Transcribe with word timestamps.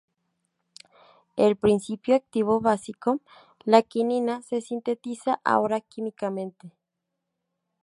El 1.37 1.57
principio 1.57 2.15
activo 2.15 2.59
básico, 2.59 3.21
la 3.65 3.83
quinina, 3.83 4.41
se 4.41 4.59
sintetiza 4.59 5.39
ahora 5.43 5.79
químicamente. 5.79 6.73